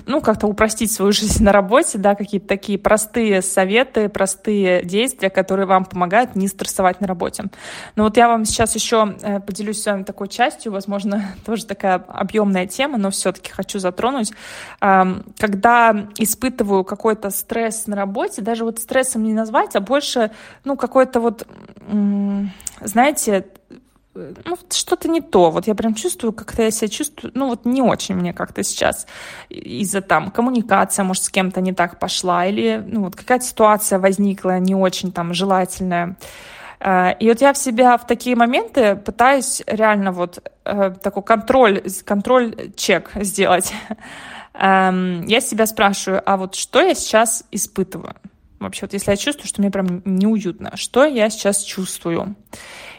ну, 0.05 0.21
как-то 0.21 0.47
упростить 0.47 0.91
свою 0.91 1.11
жизнь 1.11 1.43
на 1.43 1.51
работе, 1.51 1.97
да, 1.97 2.15
какие-то 2.15 2.47
такие 2.47 2.77
простые 2.77 3.41
советы, 3.41 4.09
простые 4.09 4.83
действия, 4.83 5.29
которые 5.29 5.65
вам 5.65 5.85
помогают 5.85 6.35
не 6.35 6.47
стрессовать 6.47 7.01
на 7.01 7.07
работе. 7.07 7.45
Но 7.95 8.03
вот 8.03 8.17
я 8.17 8.27
вам 8.27 8.45
сейчас 8.45 8.75
еще 8.75 9.15
э, 9.21 9.39
поделюсь 9.39 9.81
с 9.81 9.85
вами 9.85 10.03
такой 10.03 10.27
частью, 10.27 10.71
возможно, 10.71 11.35
тоже 11.45 11.65
такая 11.65 11.95
объемная 12.07 12.67
тема, 12.67 12.97
но 12.97 13.11
все-таки 13.11 13.51
хочу 13.51 13.79
затронуть. 13.79 14.31
Когда 14.79 16.07
испытываю 16.17 16.83
какой-то 16.83 17.29
стресс 17.29 17.87
на 17.87 17.95
работе, 17.95 18.41
даже 18.41 18.63
вот 18.63 18.79
стрессом 18.79 19.23
не 19.23 19.33
назвать, 19.33 19.75
а 19.75 19.79
больше, 19.79 20.31
ну, 20.63 20.75
какой-то 20.75 21.19
вот, 21.19 21.47
знаете, 22.81 23.45
ну, 24.15 24.57
что-то 24.71 25.07
не 25.07 25.21
то. 25.21 25.51
Вот 25.51 25.67
я 25.67 25.75
прям 25.75 25.93
чувствую, 25.93 26.33
как-то 26.33 26.63
я 26.63 26.71
себя 26.71 26.87
чувствую, 26.87 27.31
ну, 27.35 27.47
вот 27.49 27.65
не 27.65 27.81
очень 27.81 28.15
мне 28.15 28.33
как-то 28.33 28.63
сейчас 28.63 29.07
из-за 29.49 30.01
там 30.01 30.31
коммуникация, 30.31 31.03
может, 31.03 31.23
с 31.23 31.29
кем-то 31.29 31.61
не 31.61 31.73
так 31.73 31.99
пошла, 31.99 32.45
или, 32.45 32.83
ну, 32.85 33.03
вот 33.03 33.15
какая-то 33.15 33.45
ситуация 33.45 33.99
возникла 33.99 34.59
не 34.59 34.75
очень 34.75 35.11
там 35.11 35.33
желательная. 35.33 36.17
Э, 36.79 37.13
и 37.19 37.27
вот 37.27 37.41
я 37.41 37.53
в 37.53 37.57
себя 37.57 37.97
в 37.97 38.07
такие 38.07 38.35
моменты 38.35 38.95
пытаюсь 38.95 39.61
реально 39.67 40.11
вот 40.11 40.43
э, 40.65 40.93
такой 41.01 41.23
контроль, 41.23 41.83
контроль-чек 42.05 43.11
сделать. 43.15 43.73
Эм, 44.53 45.25
я 45.25 45.39
себя 45.41 45.65
спрашиваю, 45.65 46.21
а 46.25 46.35
вот 46.35 46.55
что 46.55 46.81
я 46.81 46.95
сейчас 46.95 47.45
испытываю? 47.51 48.15
Вообще, 48.59 48.81
вот 48.85 48.93
если 48.93 49.11
я 49.11 49.17
чувствую, 49.17 49.47
что 49.47 49.61
мне 49.61 49.71
прям 49.71 50.01
неуютно, 50.03 50.75
что 50.75 51.05
я 51.05 51.29
сейчас 51.29 51.63
чувствую? 51.63 52.35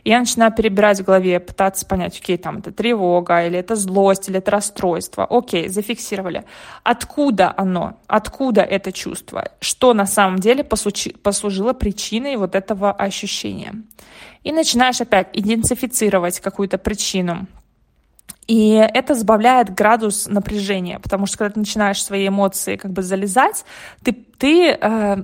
Я 0.02 0.18
начинаю 0.18 0.50
перебирать 0.50 1.00
в 1.00 1.04
голове, 1.04 1.38
пытаться 1.38 1.84
понять, 1.84 2.18
окей, 2.18 2.38
там 2.38 2.58
это 2.58 2.72
тревога, 2.72 3.46
или 3.46 3.58
это 3.58 3.76
злость, 3.76 4.30
или 4.30 4.38
это 4.38 4.50
расстройство. 4.50 5.26
Окей, 5.28 5.68
зафиксировали. 5.68 6.44
Откуда 6.82 7.52
оно? 7.54 8.00
Откуда 8.06 8.62
это 8.62 8.92
чувство? 8.92 9.50
Что 9.60 9.92
на 9.92 10.06
самом 10.06 10.38
деле 10.38 10.64
послужило 10.64 11.74
причиной 11.74 12.36
вот 12.36 12.54
этого 12.54 12.92
ощущения? 12.92 13.74
И 14.42 14.52
начинаешь 14.52 15.02
опять 15.02 15.28
идентифицировать 15.34 16.40
какую-то 16.40 16.78
причину. 16.78 17.46
И 18.46 18.70
это 18.72 19.14
сбавляет 19.14 19.74
градус 19.74 20.26
напряжения, 20.26 20.98
потому 20.98 21.26
что 21.26 21.36
когда 21.38 21.52
ты 21.52 21.60
начинаешь 21.60 22.02
свои 22.02 22.26
эмоции 22.26 22.76
как 22.76 22.90
бы 22.90 23.02
залезать, 23.02 23.64
ты, 24.02 24.26
ты 24.40 24.70
э, 24.70 25.16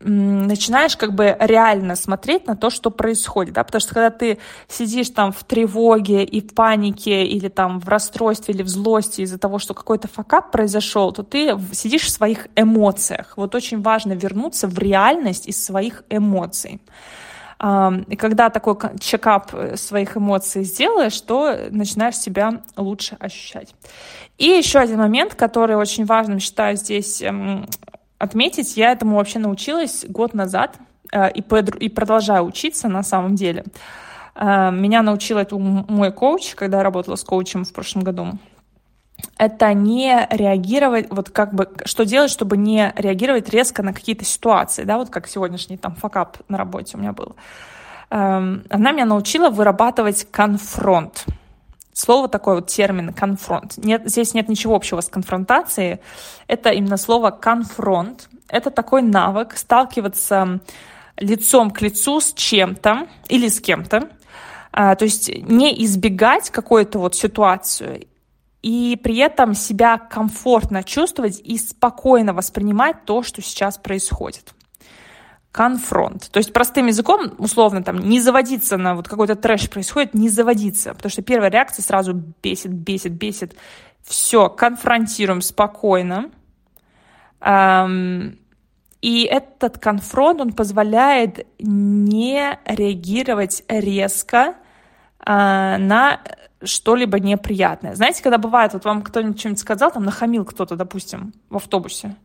начинаешь 0.00 0.96
как 0.96 1.14
бы 1.14 1.36
реально 1.40 1.96
смотреть 1.96 2.46
на 2.46 2.56
то, 2.56 2.70
что 2.70 2.90
происходит, 2.90 3.54
да, 3.54 3.64
потому 3.64 3.80
что 3.80 3.94
когда 3.94 4.10
ты 4.10 4.38
сидишь 4.68 5.10
там 5.10 5.32
в 5.32 5.42
тревоге 5.44 6.24
и 6.24 6.40
панике 6.40 7.24
или 7.24 7.48
там 7.48 7.80
в 7.80 7.88
расстройстве 7.88 8.54
или 8.54 8.62
в 8.62 8.68
злости 8.68 9.22
из-за 9.22 9.38
того, 9.38 9.58
что 9.58 9.74
какой-то 9.74 10.06
факап 10.06 10.52
произошел, 10.52 11.10
то 11.12 11.22
ты 11.22 11.58
сидишь 11.72 12.02
в 12.02 12.10
своих 12.10 12.48
эмоциях. 12.54 13.32
Вот 13.36 13.54
очень 13.54 13.80
важно 13.80 14.12
вернуться 14.12 14.68
в 14.68 14.78
реальность 14.78 15.48
из 15.48 15.64
своих 15.64 16.04
эмоций. 16.10 16.80
И 17.60 18.16
когда 18.16 18.50
такой 18.50 18.76
чекап 19.00 19.52
своих 19.74 20.16
эмоций 20.16 20.62
сделаешь, 20.62 21.20
то 21.20 21.58
начинаешь 21.70 22.16
себя 22.16 22.62
лучше 22.76 23.16
ощущать. 23.18 23.74
И 24.36 24.46
еще 24.46 24.78
один 24.78 24.98
момент, 24.98 25.34
который 25.34 25.74
очень 25.74 26.04
важным 26.04 26.38
считаю 26.38 26.76
здесь 26.76 27.20
эм, 27.20 27.66
отметить, 28.18 28.76
я 28.76 28.92
этому 28.92 29.16
вообще 29.16 29.38
научилась 29.38 30.04
год 30.08 30.34
назад 30.34 30.76
э, 31.12 31.30
и, 31.32 31.88
продолжаю 31.88 32.44
учиться 32.44 32.88
на 32.88 33.02
самом 33.02 33.34
деле. 33.34 33.64
Э, 34.34 34.70
меня 34.70 35.02
научил 35.02 35.38
это 35.38 35.56
мой 35.56 36.12
коуч, 36.12 36.54
когда 36.54 36.78
я 36.78 36.82
работала 36.82 37.16
с 37.16 37.24
коучем 37.24 37.64
в 37.64 37.72
прошлом 37.72 38.02
году. 38.02 38.38
Это 39.36 39.72
не 39.72 40.26
реагировать, 40.30 41.08
вот 41.10 41.30
как 41.30 41.54
бы, 41.54 41.70
что 41.84 42.04
делать, 42.04 42.30
чтобы 42.30 42.56
не 42.56 42.92
реагировать 42.96 43.48
резко 43.48 43.82
на 43.82 43.92
какие-то 43.92 44.24
ситуации, 44.24 44.84
да, 44.84 44.98
вот 44.98 45.10
как 45.10 45.26
сегодняшний 45.26 45.76
там 45.76 45.94
факап 45.94 46.38
на 46.48 46.58
работе 46.58 46.96
у 46.96 47.00
меня 47.00 47.12
был. 47.12 47.34
Эм, 48.10 48.64
она 48.70 48.92
меня 48.92 49.04
научила 49.04 49.50
вырабатывать 49.50 50.26
конфронт. 50.30 51.24
Слово 51.98 52.28
такое 52.28 52.54
вот 52.54 52.68
термин 52.68 53.12
конфронт. 53.12 53.76
Нет, 53.76 54.02
здесь 54.04 54.32
нет 54.32 54.48
ничего 54.48 54.76
общего 54.76 55.00
с 55.00 55.08
конфронтацией. 55.08 55.98
Это 56.46 56.70
именно 56.70 56.96
слово 56.96 57.32
конфронт. 57.32 58.28
Это 58.46 58.70
такой 58.70 59.02
навык 59.02 59.56
сталкиваться 59.56 60.60
лицом 61.16 61.72
к 61.72 61.82
лицу 61.82 62.20
с 62.20 62.32
чем-то 62.34 63.08
или 63.28 63.48
с 63.48 63.60
кем-то. 63.60 64.10
А, 64.70 64.94
то 64.94 65.06
есть 65.06 65.28
не 65.42 65.84
избегать 65.86 66.50
какую-то 66.50 67.00
вот 67.00 67.16
ситуацию 67.16 68.06
и 68.62 68.96
при 69.02 69.16
этом 69.16 69.54
себя 69.54 69.98
комфортно 69.98 70.84
чувствовать 70.84 71.40
и 71.42 71.58
спокойно 71.58 72.32
воспринимать 72.32 73.06
то, 73.06 73.24
что 73.24 73.42
сейчас 73.42 73.76
происходит 73.76 74.54
конфронт. 75.52 76.30
То 76.30 76.38
есть 76.38 76.52
простым 76.52 76.86
языком, 76.86 77.34
условно, 77.38 77.82
там, 77.82 77.98
не 77.98 78.20
заводиться 78.20 78.76
на 78.76 78.94
вот 78.94 79.08
какой-то 79.08 79.34
трэш 79.34 79.70
происходит, 79.70 80.14
не 80.14 80.28
заводиться, 80.28 80.94
потому 80.94 81.10
что 81.10 81.22
первая 81.22 81.50
реакция 81.50 81.82
сразу 81.82 82.12
бесит, 82.42 82.72
бесит, 82.72 83.12
бесит. 83.12 83.56
Все, 84.02 84.48
конфронтируем 84.48 85.42
спокойно. 85.42 86.30
И 89.00 89.22
этот 89.30 89.78
конфронт, 89.78 90.40
он 90.40 90.52
позволяет 90.52 91.46
не 91.60 92.58
реагировать 92.64 93.62
резко 93.68 94.56
э, 95.24 95.76
на 95.78 96.20
что-либо 96.64 97.20
неприятное. 97.20 97.94
Знаете, 97.94 98.22
когда 98.22 98.38
бывает, 98.38 98.72
вот 98.72 98.84
вам 98.84 99.02
кто-нибудь 99.02 99.38
что-нибудь 99.38 99.60
сказал, 99.60 99.92
там 99.92 100.04
нахамил 100.04 100.44
кто-то, 100.44 100.74
допустим, 100.74 101.32
в 101.48 101.56
автобусе, 101.56 102.16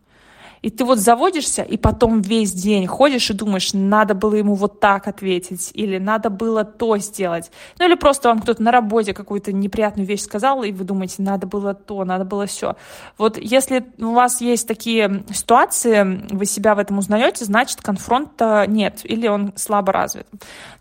и 0.64 0.70
ты 0.70 0.86
вот 0.86 0.98
заводишься, 0.98 1.62
и 1.62 1.76
потом 1.76 2.22
весь 2.22 2.54
день 2.54 2.88
ходишь 2.88 3.30
и 3.30 3.34
думаешь, 3.34 3.74
надо 3.74 4.16
было 4.16 4.36
ему 4.36 4.56
вот 4.56 4.80
так 4.80 5.10
ответить, 5.10 5.72
или 5.74 5.98
надо 5.98 6.30
было 6.30 6.64
то 6.64 6.98
сделать. 6.98 7.52
Ну 7.78 7.86
или 7.86 7.96
просто 7.96 8.30
вам 8.30 8.40
кто-то 8.40 8.64
на 8.64 8.72
работе 8.72 9.14
какую-то 9.14 9.52
неприятную 9.52 10.08
вещь 10.08 10.22
сказал, 10.22 10.64
и 10.64 10.72
вы 10.72 10.86
думаете, 10.86 11.22
надо 11.22 11.48
было 11.48 11.74
то, 11.74 12.06
надо 12.06 12.24
было 12.24 12.46
все. 12.46 12.78
Вот 13.18 13.38
если 13.38 13.86
у 14.00 14.14
вас 14.14 14.40
есть 14.40 14.66
такие 14.66 15.26
ситуации, 15.34 16.26
вы 16.32 16.46
себя 16.46 16.76
в 16.76 16.80
этом 16.80 16.98
узнаете, 16.98 17.44
значит 17.44 17.82
конфронта 17.82 18.64
нет, 18.66 19.02
или 19.04 19.28
он 19.28 19.52
слабо 19.58 19.92
развит. 19.92 20.28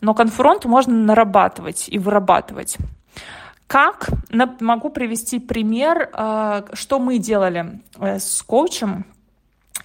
Но 0.01 0.15
конфронт 0.15 0.65
можно 0.65 0.95
нарабатывать 0.95 1.87
и 1.89 1.99
вырабатывать. 1.99 2.79
Как? 3.67 4.11
Могу 4.61 4.91
привести 4.91 5.41
пример, 5.41 6.09
э, 6.12 6.62
что 6.75 7.01
мы 7.01 7.19
делали 7.19 7.81
э, 7.99 8.19
с 8.21 8.43
коучем 8.43 9.07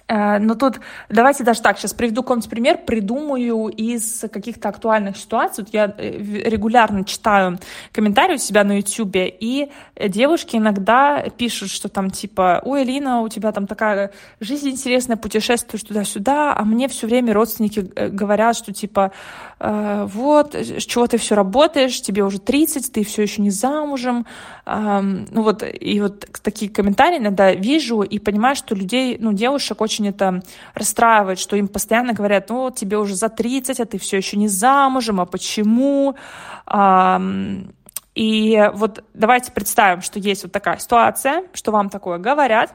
но 0.08 0.54
тут 0.54 0.80
давайте 1.10 1.44
даже 1.44 1.60
так, 1.60 1.78
сейчас 1.78 1.92
приведу 1.92 2.22
какой-нибудь 2.22 2.48
пример, 2.48 2.78
придумаю 2.78 3.68
из 3.68 4.24
каких-то 4.32 4.70
актуальных 4.70 5.18
ситуаций. 5.18 5.64
Вот 5.64 5.74
я 5.74 5.94
э, 5.98 6.18
регулярно 6.46 7.04
читаю 7.04 7.58
комментарии 7.92 8.36
у 8.36 8.38
себя 8.38 8.64
на 8.64 8.78
YouTube, 8.78 9.16
и 9.16 9.70
девушки 10.08 10.56
иногда 10.56 11.24
пишут, 11.36 11.70
что 11.70 11.90
там 11.90 12.10
типа, 12.10 12.62
ой, 12.64 12.82
Алина, 12.82 13.20
у 13.20 13.28
тебя 13.28 13.52
там 13.52 13.66
такая 13.66 14.10
жизнь 14.40 14.70
интересная, 14.70 15.18
путешествуешь 15.18 15.82
туда-сюда, 15.82 16.54
а 16.56 16.64
мне 16.64 16.88
все 16.88 17.06
время 17.06 17.34
родственники 17.34 17.90
э, 17.94 18.08
говорят, 18.08 18.56
что 18.56 18.72
типа, 18.72 19.12
вот, 19.60 20.54
с 20.54 20.84
чего 20.84 21.08
ты 21.08 21.18
все 21.18 21.34
работаешь, 21.34 22.00
тебе 22.00 22.22
уже 22.22 22.38
30, 22.38 22.92
ты 22.92 23.04
все 23.04 23.22
еще 23.22 23.42
не 23.42 23.50
замужем. 23.50 24.24
Ну 24.64 25.42
вот, 25.42 25.64
и 25.68 26.00
вот 26.00 26.26
такие 26.42 26.70
комментарии 26.70 27.18
иногда 27.18 27.52
вижу 27.52 28.02
и 28.02 28.20
понимаю, 28.20 28.54
что 28.54 28.76
людей, 28.76 29.16
ну, 29.18 29.32
девушек 29.32 29.80
очень 29.80 29.97
очень 29.98 30.08
это 30.08 30.42
расстраивает, 30.74 31.38
что 31.38 31.56
им 31.56 31.68
постоянно 31.68 32.12
говорят, 32.12 32.48
ну, 32.50 32.70
тебе 32.70 32.98
уже 32.98 33.14
за 33.14 33.28
30, 33.28 33.80
а 33.80 33.84
ты 33.84 33.98
все 33.98 34.16
еще 34.16 34.36
не 34.36 34.48
замужем, 34.48 35.20
а 35.20 35.26
почему? 35.26 36.16
И 38.14 38.70
вот 38.74 39.04
давайте 39.14 39.52
представим, 39.52 40.02
что 40.02 40.18
есть 40.18 40.42
вот 40.42 40.52
такая 40.52 40.78
ситуация, 40.78 41.44
что 41.52 41.70
вам 41.70 41.88
такое 41.88 42.18
говорят, 42.18 42.74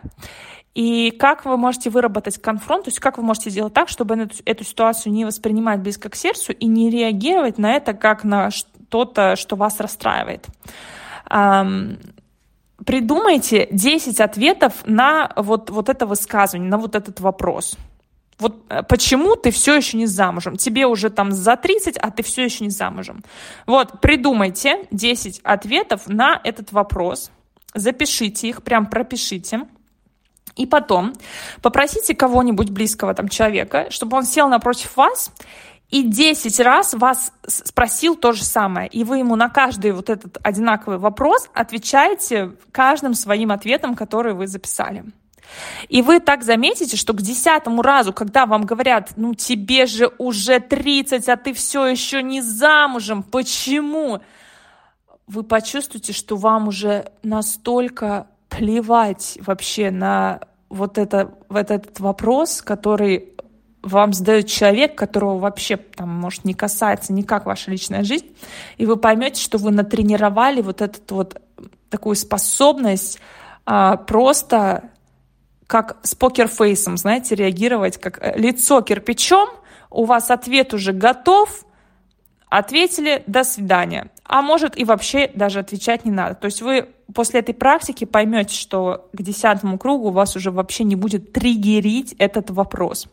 и 0.73 1.11
как 1.11 1.45
вы 1.45 1.57
можете 1.57 1.89
выработать 1.89 2.41
конфронт, 2.41 2.85
то 2.85 2.89
есть 2.89 2.99
как 2.99 3.17
вы 3.17 3.23
можете 3.23 3.49
сделать 3.51 3.73
так, 3.73 3.89
чтобы 3.89 4.15
эту, 4.15 4.35
эту 4.45 4.63
ситуацию 4.63 5.13
не 5.13 5.25
воспринимать 5.25 5.81
близко 5.81 6.09
к 6.09 6.15
сердцу 6.15 6.51
и 6.51 6.65
не 6.65 6.89
реагировать 6.89 7.57
на 7.57 7.73
это 7.73 7.93
как 7.93 8.23
на 8.23 8.49
что-то, 8.49 9.35
что 9.35 9.55
вас 9.55 9.79
расстраивает. 9.79 10.47
Придумайте 12.85 13.67
10 13.71 14.19
ответов 14.19 14.73
на 14.85 15.31
вот, 15.35 15.69
вот 15.69 15.89
это 15.89 16.05
высказывание, 16.05 16.69
на 16.69 16.77
вот 16.77 16.95
этот 16.95 17.19
вопрос. 17.19 17.77
Вот 18.39 18.65
э, 18.69 18.83
почему 18.83 19.35
ты 19.35 19.51
все 19.51 19.75
еще 19.75 19.97
не 19.97 20.05
замужем? 20.05 20.55
Тебе 20.55 20.85
уже 20.85 21.09
там 21.09 21.31
за 21.31 21.55
30, 21.55 21.97
а 21.97 22.11
ты 22.11 22.23
все 22.23 22.43
еще 22.43 22.63
не 22.63 22.69
замужем. 22.69 23.23
Вот, 23.65 24.01
придумайте 24.01 24.85
10 24.91 25.41
ответов 25.43 26.07
на 26.07 26.39
этот 26.43 26.71
вопрос, 26.71 27.31
запишите 27.73 28.49
их, 28.49 28.63
прям 28.63 28.87
пропишите. 28.87 29.61
И 30.55 30.67
потом 30.67 31.13
попросите 31.63 32.13
кого-нибудь 32.13 32.69
близкого 32.69 33.15
там 33.15 33.27
человека, 33.27 33.87
чтобы 33.89 34.17
он 34.17 34.23
сел 34.23 34.47
напротив 34.49 34.95
вас 34.95 35.31
и 35.93 36.01
10 36.01 36.59
раз 36.61 36.95
вас 36.95 37.31
спросил 37.45 38.15
то 38.15 38.31
же 38.31 38.43
самое. 38.43 38.87
И 38.87 39.03
вы 39.03 39.19
ему 39.19 39.35
на 39.35 39.47
каждый 39.47 39.91
вот 39.91 40.09
этот 40.09 40.39
одинаковый 40.41 40.97
вопрос 40.97 41.47
отвечаете 41.53 42.53
каждым 42.71 43.13
своим 43.13 43.51
ответом, 43.51 43.95
который 43.95 44.33
вы 44.33 44.47
записали. 44.47 45.05
И 45.89 46.01
вы 46.01 46.19
так 46.19 46.43
заметите, 46.43 46.97
что 46.97 47.13
к 47.13 47.21
десятому 47.21 47.83
разу, 47.83 48.11
когда 48.11 48.47
вам 48.47 48.65
говорят, 48.65 49.11
ну 49.17 49.35
тебе 49.35 49.85
же 49.85 50.09
уже 50.17 50.59
30, 50.59 51.29
а 51.29 51.37
ты 51.37 51.53
все 51.53 51.85
еще 51.85 52.23
не 52.23 52.41
замужем, 52.41 53.21
почему? 53.21 54.19
Вы 55.27 55.43
почувствуете, 55.43 56.11
что 56.11 56.37
вам 56.37 56.69
уже 56.69 57.11
настолько 57.21 58.25
плевать 58.49 59.37
вообще 59.41 59.91
на 59.91 60.39
вот, 60.69 60.97
это, 60.97 61.35
вот 61.49 61.69
этот 61.69 61.99
вопрос, 61.99 62.63
который 62.63 63.32
вам 63.83 64.13
задает 64.13 64.47
человек, 64.47 64.95
которого 64.95 65.37
вообще 65.37 65.77
там, 65.77 66.09
может, 66.09 66.45
не 66.45 66.53
касается 66.53 67.13
никак 67.13 67.45
ваша 67.45 67.69
личная 67.69 68.03
жизнь, 68.03 68.35
и 68.77 68.85
вы 68.85 68.95
поймете, 68.95 69.41
что 69.41 69.57
вы 69.57 69.71
натренировали 69.71 70.61
вот 70.61 70.81
эту 70.81 71.15
вот 71.15 71.41
такую 71.89 72.15
способность 72.15 73.19
а, 73.65 73.97
просто 73.97 74.89
как 75.67 75.97
с 76.03 76.15
покерфейсом, 76.15 76.97
знаете, 76.97 77.35
реагировать 77.35 77.97
как 77.97 78.19
э, 78.21 78.37
лицо 78.37 78.81
кирпичом, 78.81 79.49
у 79.89 80.05
вас 80.05 80.31
ответ 80.31 80.73
уже 80.73 80.91
готов, 80.91 81.65
ответили 82.57 83.23
«до 83.27 83.43
свидания» 83.43 84.09
а 84.25 84.41
может 84.41 84.77
и 84.79 84.85
вообще 84.85 85.29
даже 85.35 85.59
отвечать 85.59 86.05
не 86.05 86.11
надо. 86.11 86.35
То 86.35 86.45
есть 86.45 86.61
вы 86.61 86.87
после 87.13 87.41
этой 87.41 87.53
практики 87.53 88.05
поймете, 88.05 88.55
что 88.55 89.09
к 89.11 89.21
десятому 89.21 89.77
кругу 89.77 90.07
у 90.07 90.11
вас 90.11 90.35
уже 90.35 90.49
вообще 90.49 90.85
не 90.85 90.95
будет 90.95 91.33
триггерить 91.33 92.15
этот 92.17 92.49
вопрос. 92.49 93.07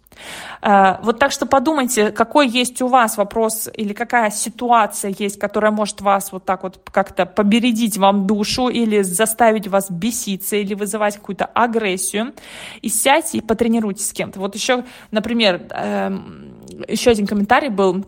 А, 0.62 1.00
вот 1.02 1.18
так 1.18 1.32
что 1.32 1.46
подумайте, 1.46 2.12
какой 2.12 2.48
есть 2.48 2.80
у 2.80 2.86
вас 2.86 3.16
вопрос 3.16 3.68
или 3.74 3.92
какая 3.92 4.30
ситуация 4.30 5.12
есть, 5.18 5.38
которая 5.38 5.72
может 5.72 6.00
вас 6.00 6.30
вот 6.30 6.44
так 6.44 6.62
вот 6.62 6.80
как-то 6.90 7.26
побередить 7.26 7.98
вам 7.98 8.26
душу 8.26 8.68
или 8.68 9.02
заставить 9.02 9.66
вас 9.66 9.90
беситься 9.90 10.56
или 10.56 10.74
вызывать 10.74 11.16
какую-то 11.16 11.46
агрессию. 11.46 12.32
И 12.80 12.88
сядьте 12.88 13.38
и 13.38 13.40
потренируйтесь 13.40 14.08
с 14.08 14.12
кем-то. 14.12 14.38
Вот 14.38 14.54
еще, 14.54 14.84
например, 15.10 15.66
эм, 15.70 16.54
еще 16.88 17.10
один 17.10 17.26
комментарий 17.26 17.68
был, 17.68 18.06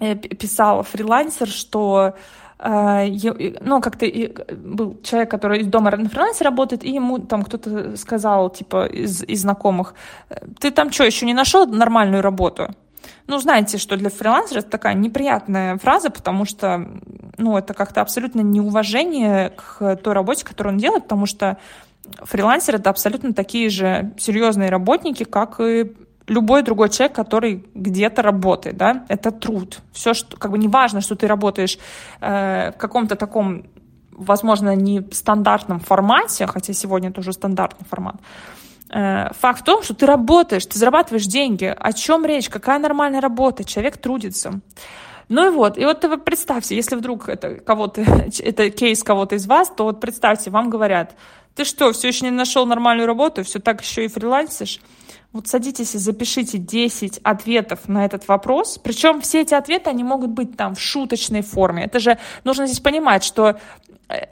Э, 0.00 0.14
писал 0.14 0.84
фрилансер, 0.84 1.48
что 1.48 2.14
э, 2.60 3.06
ну, 3.60 3.80
как-то 3.80 4.06
был 4.54 5.00
человек, 5.02 5.30
который 5.30 5.60
из 5.60 5.66
дома 5.66 5.90
на 5.90 6.08
фрилансе 6.08 6.44
работает, 6.44 6.84
и 6.84 6.90
ему 6.90 7.18
там 7.18 7.42
кто-то 7.42 7.96
сказал, 7.96 8.50
типа, 8.50 8.86
из, 8.86 9.24
из 9.24 9.40
знакомых, 9.40 9.94
ты 10.60 10.70
там 10.70 10.92
что, 10.92 11.04
еще 11.04 11.26
не 11.26 11.34
нашел 11.34 11.66
нормальную 11.66 12.22
работу? 12.22 12.68
Ну, 13.26 13.38
знаете, 13.40 13.76
что 13.76 13.96
для 13.96 14.08
фрилансера 14.08 14.60
это 14.60 14.70
такая 14.70 14.94
неприятная 14.94 15.76
фраза, 15.78 16.10
потому 16.10 16.44
что, 16.44 16.88
ну, 17.36 17.58
это 17.58 17.74
как-то 17.74 18.00
абсолютно 18.00 18.40
неуважение 18.40 19.50
к 19.50 19.96
той 19.96 20.14
работе, 20.14 20.44
которую 20.44 20.74
он 20.74 20.78
делает, 20.78 21.04
потому 21.04 21.26
что 21.26 21.58
фрилансеры— 22.22 22.78
это 22.78 22.90
абсолютно 22.90 23.34
такие 23.34 23.68
же 23.68 24.12
серьезные 24.16 24.70
работники, 24.70 25.24
как 25.24 25.60
и 25.60 25.92
любой 26.28 26.62
другой 26.62 26.88
человек, 26.88 27.16
который 27.16 27.64
где-то 27.74 28.22
работает, 28.22 28.76
да, 28.76 29.04
это 29.08 29.30
труд. 29.30 29.80
Все, 29.92 30.14
что, 30.14 30.36
как 30.36 30.50
бы 30.50 30.58
неважно, 30.58 31.00
что 31.00 31.16
ты 31.16 31.26
работаешь 31.26 31.78
э, 32.20 32.72
в 32.72 32.76
каком-то 32.78 33.16
таком, 33.16 33.64
возможно, 34.12 34.74
не 34.74 35.02
стандартном 35.12 35.80
формате, 35.80 36.46
хотя 36.46 36.72
сегодня 36.72 37.10
это 37.10 37.20
уже 37.20 37.32
стандартный 37.32 37.86
формат, 37.88 38.16
э, 38.90 39.32
Факт 39.40 39.60
в 39.60 39.64
том, 39.64 39.82
что 39.82 39.94
ты 39.94 40.06
работаешь, 40.06 40.66
ты 40.66 40.78
зарабатываешь 40.78 41.26
деньги. 41.26 41.74
О 41.76 41.92
чем 41.92 42.24
речь? 42.24 42.48
Какая 42.48 42.78
нормальная 42.78 43.20
работа? 43.20 43.64
Человек 43.64 43.96
трудится. 43.96 44.60
Ну 45.28 45.46
и 45.46 45.50
вот, 45.50 45.76
и 45.76 45.84
вот 45.84 46.02
вы 46.04 46.16
представьте, 46.16 46.74
если 46.74 46.96
вдруг 46.96 47.28
это 47.28 47.56
кого-то, 47.56 48.00
это 48.38 48.70
кейс 48.70 49.02
кого-то 49.02 49.34
из 49.34 49.46
вас, 49.46 49.70
то 49.70 49.84
вот 49.84 50.00
представьте, 50.00 50.50
вам 50.50 50.70
говорят, 50.70 51.14
ты 51.54 51.64
что, 51.64 51.92
все 51.92 52.08
еще 52.08 52.24
не 52.24 52.30
нашел 52.30 52.66
нормальную 52.66 53.06
работу, 53.06 53.42
все 53.44 53.58
так 53.58 53.82
еще 53.82 54.04
и 54.04 54.08
фрилансишь? 54.08 54.80
Вот 55.32 55.46
садитесь 55.46 55.94
и 55.94 55.98
запишите 55.98 56.56
10 56.56 57.20
ответов 57.22 57.86
на 57.86 58.04
этот 58.04 58.26
вопрос. 58.28 58.78
Причем 58.82 59.20
все 59.20 59.42
эти 59.42 59.52
ответы, 59.52 59.90
они 59.90 60.02
могут 60.02 60.30
быть 60.30 60.56
там 60.56 60.74
в 60.74 60.80
шуточной 60.80 61.42
форме. 61.42 61.84
Это 61.84 61.98
же 62.00 62.18
нужно 62.44 62.66
здесь 62.66 62.80
понимать, 62.80 63.24
что 63.24 63.60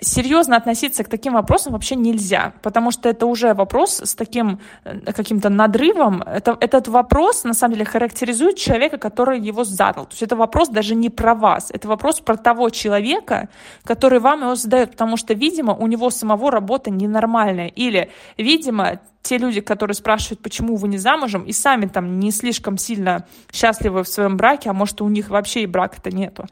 серьезно 0.00 0.56
относиться 0.56 1.04
к 1.04 1.08
таким 1.08 1.34
вопросам 1.34 1.74
вообще 1.74 1.96
нельзя, 1.96 2.54
потому 2.62 2.90
что 2.90 3.08
это 3.10 3.26
уже 3.26 3.52
вопрос 3.52 4.00
с 4.02 4.14
таким 4.14 4.58
э, 4.84 5.12
каким-то 5.12 5.50
надрывом. 5.50 6.22
Это, 6.22 6.56
этот 6.60 6.88
вопрос, 6.88 7.44
на 7.44 7.52
самом 7.52 7.74
деле, 7.74 7.84
характеризует 7.84 8.56
человека, 8.56 8.96
который 8.96 9.38
его 9.38 9.64
задал. 9.64 10.06
То 10.06 10.12
есть 10.12 10.22
это 10.22 10.34
вопрос 10.34 10.68
даже 10.70 10.94
не 10.94 11.10
про 11.10 11.34
вас, 11.34 11.70
это 11.70 11.88
вопрос 11.88 12.20
про 12.20 12.36
того 12.36 12.70
человека, 12.70 13.48
который 13.84 14.18
вам 14.18 14.42
его 14.42 14.54
задает, 14.54 14.92
потому 14.92 15.18
что, 15.18 15.34
видимо, 15.34 15.74
у 15.74 15.86
него 15.86 16.08
самого 16.08 16.50
работа 16.50 16.90
ненормальная. 16.90 17.68
Или, 17.68 18.10
видимо, 18.38 19.00
те 19.20 19.36
люди, 19.36 19.60
которые 19.60 19.94
спрашивают, 19.94 20.40
почему 20.40 20.76
вы 20.76 20.88
не 20.88 20.98
замужем, 20.98 21.42
и 21.44 21.52
сами 21.52 21.86
там 21.86 22.18
не 22.18 22.30
слишком 22.30 22.78
сильно 22.78 23.26
счастливы 23.52 24.04
в 24.04 24.08
своем 24.08 24.38
браке, 24.38 24.70
а 24.70 24.72
может, 24.72 25.02
у 25.02 25.08
них 25.08 25.28
вообще 25.28 25.62
и 25.62 25.66
брака-то 25.66 26.10
нету. 26.10 26.46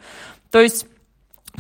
То 0.51 0.61
есть 0.61 0.87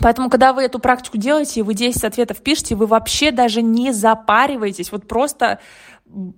Поэтому, 0.01 0.29
когда 0.29 0.53
вы 0.53 0.63
эту 0.63 0.79
практику 0.79 1.19
делаете, 1.19 1.61
и 1.61 1.63
вы 1.63 1.75
10 1.75 2.03
ответов 2.05 2.43
пишете, 2.43 2.75
вы 2.75 2.87
вообще 2.87 3.31
даже 3.31 3.63
не 3.63 3.93
запариваетесь, 3.93 4.91
вот 4.91 5.07
просто 5.07 5.61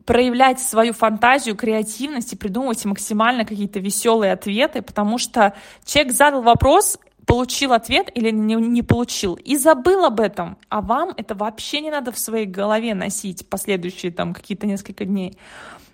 проявляйте 0.05 0.63
свою 0.63 0.93
фантазию, 0.93 1.57
креативность 1.57 2.33
и 2.33 2.37
придумывайте 2.37 2.89
максимально 2.89 3.45
какие-то 3.45 3.81
веселые 3.81 4.33
ответы, 4.33 4.83
потому 4.83 5.19
что 5.19 5.55
человек 5.85 6.13
задал 6.13 6.43
вопрос, 6.43 6.99
получил 7.27 7.73
ответ 7.73 8.11
или 8.15 8.31
не, 8.31 8.55
не 8.55 8.83
получил, 8.83 9.35
и 9.35 9.57
забыл 9.57 10.05
об 10.05 10.21
этом, 10.21 10.57
а 10.69 10.81
вам 10.81 11.13
это 11.17 11.35
вообще 11.35 11.81
не 11.81 11.91
надо 11.91 12.13
в 12.13 12.19
своей 12.19 12.47
голове 12.47 12.95
носить 12.95 13.49
последующие 13.49 14.13
там 14.13 14.33
какие-то 14.33 14.67
несколько 14.67 15.05
дней. 15.05 15.37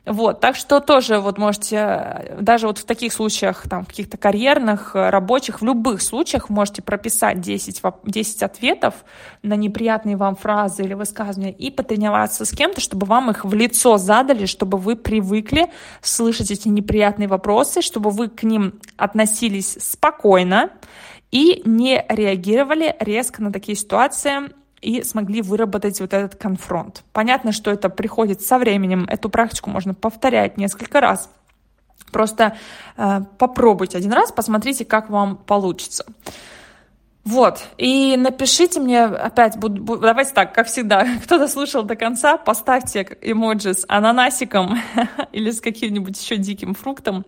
Вот, 0.05 0.41
так 0.41 0.57
что 0.57 0.81
тоже 0.81 1.21
вот 1.21 1.39
можете, 1.39 2.35
даже 2.41 2.67
вот 2.67 2.79
в 2.79 2.85
таких 2.85 3.13
случаях, 3.13 3.69
там, 3.69 3.85
каких-то 3.85 4.17
карьерных, 4.17 4.97
рабочих, 4.97 5.61
в 5.61 5.65
любых 5.65 6.03
случаях 6.03 6.49
можете 6.49 6.83
прописать 6.83 7.41
10, 7.41 7.81
10 8.05 8.43
ответов 8.43 8.95
на 9.45 9.55
неприятные 9.55 10.17
вам 10.17 10.35
фразы 10.35 10.83
или 10.83 10.95
высказывания 10.95 11.53
и 11.53 11.71
потренироваться 11.71 12.45
с 12.45 12.51
кем-то, 12.51 12.81
чтобы 12.81 13.07
вам 13.07 13.31
их 13.31 13.45
в 13.45 13.55
лицо 13.55 13.97
задали, 13.97 14.47
чтобы 14.47 14.77
вы 14.77 14.97
привыкли 14.97 15.71
слышать 16.01 16.51
эти 16.51 16.67
неприятные 16.67 17.29
вопросы, 17.29 17.81
чтобы 17.81 18.11
вы 18.11 18.29
к 18.29 18.43
ним 18.43 18.81
относились 18.97 19.79
спокойно, 19.81 20.71
и 21.31 21.63
не 21.65 22.05
реагировали 22.09 22.97
резко 22.99 23.41
на 23.41 23.53
такие 23.53 23.77
ситуации 23.77 24.51
и 24.83 25.03
смогли 25.05 25.41
выработать 25.41 26.01
вот 26.01 26.13
этот 26.13 26.35
конфронт. 26.35 27.05
Понятно, 27.13 27.53
что 27.53 27.71
это 27.71 27.89
приходит 27.89 28.43
со 28.43 28.59
временем, 28.59 29.07
эту 29.09 29.31
практику 29.31 29.71
можно 29.71 29.95
повторять 29.95 30.59
несколько 30.59 31.01
раз. 31.01 31.31
Просто 32.11 32.57
э, 32.97 33.21
попробуйте 33.39 33.97
один 33.97 34.13
раз, 34.13 34.33
посмотрите, 34.33 34.85
как 34.85 35.09
вам 35.09 35.37
получится. 35.37 36.05
Вот, 37.25 37.69
и 37.79 38.17
напишите 38.17 38.81
мне, 38.81 39.05
опять, 39.05 39.57
буду, 39.57 39.81
буду, 39.81 40.01
давайте 40.01 40.33
так, 40.33 40.53
как 40.53 40.67
всегда, 40.67 41.07
кто-то 41.25 41.47
слушал 41.47 41.85
до 41.85 41.95
конца, 41.95 42.37
поставьте 42.37 43.07
эмоджи 43.21 43.75
с 43.75 43.85
ананасиком 43.87 44.81
или 45.33 45.53
с 45.53 45.61
каким-нибудь 45.61 46.21
еще 46.21 46.37
диким 46.37 46.75
фруктом. 46.75 47.25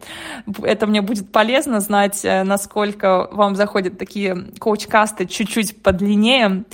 Это 0.65 0.89
мне 0.89 1.01
будет 1.01 1.31
полезно 1.31 1.79
знать, 1.79 2.25
э, 2.25 2.43
насколько 2.43 3.29
вам 3.31 3.55
заходят 3.55 3.97
такие 3.97 4.49
коуч-касты 4.59 5.27
чуть-чуть 5.27 5.81
подлиннее. 5.81 6.65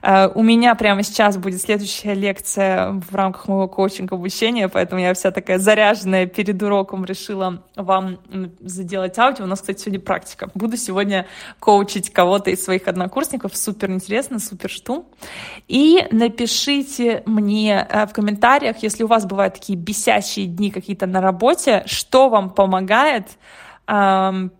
Э, 0.00 0.28
у 0.32 0.44
меня 0.44 0.76
прямо 0.76 1.02
сейчас 1.02 1.36
будет 1.36 1.60
следующая 1.60 2.14
лекция 2.14 2.92
в 2.92 3.12
рамках 3.12 3.48
моего 3.48 3.66
коучинга 3.66 4.14
обучения, 4.14 4.68
поэтому 4.68 5.00
я 5.00 5.14
вся 5.14 5.32
такая 5.32 5.58
заряженная 5.58 6.26
перед 6.26 6.62
уроком 6.62 7.04
решила 7.04 7.60
вам 7.74 8.20
заделать 8.60 9.18
аудио. 9.18 9.46
У 9.46 9.48
нас, 9.48 9.62
кстати, 9.62 9.80
сегодня 9.80 10.00
практика. 10.00 10.48
Буду 10.54 10.76
сегодня 10.76 11.26
коучить 11.58 12.12
кого-то 12.12 12.50
из 12.50 12.67
своих 12.68 12.86
однокурсников. 12.86 13.56
Супер 13.56 13.90
интересно, 13.90 14.38
супер 14.38 14.68
жду. 14.68 15.06
И 15.68 16.06
напишите 16.10 17.22
мне 17.24 17.86
э, 17.88 18.04
в 18.04 18.12
комментариях, 18.12 18.82
если 18.82 19.04
у 19.04 19.06
вас 19.06 19.24
бывают 19.24 19.54
такие 19.54 19.78
бесящие 19.78 20.44
дни 20.44 20.70
какие-то 20.70 21.06
на 21.06 21.22
работе, 21.22 21.82
что 21.86 22.28
вам 22.28 22.50
помогает 22.50 23.24
эм, 23.86 24.52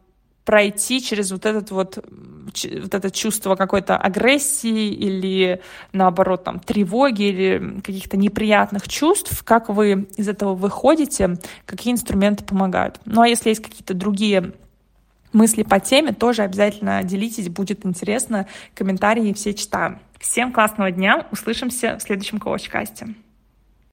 пройти 0.46 1.02
через 1.02 1.30
вот 1.32 1.44
этот 1.44 1.70
вот, 1.70 1.98
вот 1.98 2.94
это 2.94 3.10
чувство 3.10 3.56
какой-то 3.56 3.98
агрессии 3.98 4.88
или, 4.88 5.60
наоборот, 5.92 6.44
там, 6.44 6.60
тревоги 6.60 7.24
или 7.24 7.80
каких-то 7.84 8.16
неприятных 8.16 8.88
чувств, 8.88 9.44
как 9.44 9.68
вы 9.68 10.08
из 10.16 10.28
этого 10.28 10.54
выходите, 10.54 11.36
какие 11.66 11.92
инструменты 11.92 12.42
помогают. 12.42 13.00
Ну, 13.04 13.20
а 13.20 13.28
если 13.28 13.50
есть 13.50 13.62
какие-то 13.62 13.92
другие 13.92 14.54
мысли 15.32 15.62
по 15.62 15.80
теме, 15.80 16.12
тоже 16.12 16.42
обязательно 16.42 17.02
делитесь, 17.02 17.48
будет 17.48 17.84
интересно. 17.84 18.46
Комментарии 18.74 19.32
все 19.32 19.54
читаю. 19.54 19.98
Всем 20.18 20.52
классного 20.52 20.90
дня, 20.90 21.26
услышимся 21.30 21.96
в 21.98 22.02
следующем 22.02 22.38
коуч-касте. 22.38 23.14